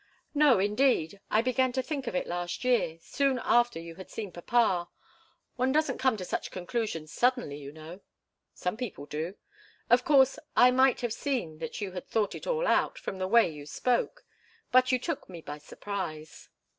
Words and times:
"No, 0.33 0.57
indeed! 0.57 1.19
I 1.29 1.43
began 1.43 1.71
to 1.73 1.83
think 1.83 2.07
of 2.07 2.15
it 2.15 2.25
last 2.25 2.63
year 2.63 2.97
soon 3.01 3.37
after 3.43 3.79
you 3.79 3.93
had 3.97 4.09
seen 4.09 4.31
papa. 4.31 4.89
One 5.57 5.71
doesn't 5.71 5.99
come 5.99 6.17
to 6.17 6.25
such 6.25 6.49
conclusions 6.49 7.13
suddenly, 7.13 7.57
you 7.57 7.71
know." 7.71 7.99
"Some 8.51 8.77
people 8.77 9.05
do. 9.05 9.35
Of 9.91 10.03
course, 10.03 10.39
I 10.55 10.71
might 10.71 11.01
have 11.01 11.13
seen 11.13 11.59
that 11.59 11.81
you 11.81 11.91
had 11.91 12.07
thought 12.07 12.33
it 12.33 12.47
all 12.47 12.65
out, 12.65 12.97
from 12.97 13.19
the 13.19 13.27
way 13.27 13.47
you 13.47 13.67
spoke. 13.67 14.25
But 14.71 14.91
you 14.91 14.97
took 14.97 15.29
me 15.29 15.39
by 15.39 15.59
surprise." 15.59 16.49